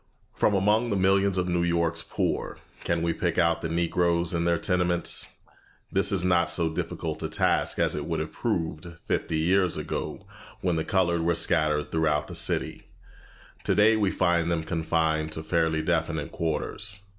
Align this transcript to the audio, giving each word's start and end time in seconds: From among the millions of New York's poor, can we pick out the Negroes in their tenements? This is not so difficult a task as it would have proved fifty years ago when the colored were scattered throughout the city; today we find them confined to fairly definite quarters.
From 0.33 0.55
among 0.55 0.89
the 0.89 0.95
millions 0.95 1.37
of 1.37 1.47
New 1.47 1.61
York's 1.61 2.01
poor, 2.01 2.57
can 2.83 3.03
we 3.03 3.13
pick 3.13 3.37
out 3.37 3.61
the 3.61 3.69
Negroes 3.69 4.33
in 4.33 4.45
their 4.45 4.57
tenements? 4.57 5.35
This 5.91 6.11
is 6.11 6.23
not 6.25 6.49
so 6.49 6.69
difficult 6.73 7.21
a 7.21 7.29
task 7.29 7.77
as 7.77 7.93
it 7.93 8.05
would 8.05 8.19
have 8.19 8.31
proved 8.31 8.87
fifty 9.05 9.37
years 9.37 9.77
ago 9.77 10.25
when 10.61 10.75
the 10.75 10.83
colored 10.83 11.21
were 11.21 11.35
scattered 11.35 11.91
throughout 11.91 12.25
the 12.25 12.33
city; 12.33 12.87
today 13.63 13.95
we 13.95 14.09
find 14.09 14.51
them 14.51 14.63
confined 14.63 15.31
to 15.33 15.43
fairly 15.43 15.83
definite 15.83 16.31
quarters. 16.31 17.01